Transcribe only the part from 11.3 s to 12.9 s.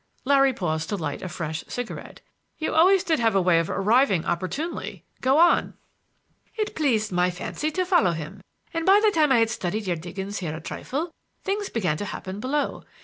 things began to happen below.